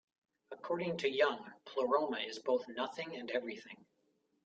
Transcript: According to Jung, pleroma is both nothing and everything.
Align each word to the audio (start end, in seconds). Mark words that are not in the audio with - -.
According 0.49 0.97
to 0.97 1.09
Jung, 1.11 1.53
pleroma 1.63 2.17
is 2.17 2.39
both 2.39 2.67
nothing 2.67 3.15
and 3.17 3.29
everything. 3.29 3.85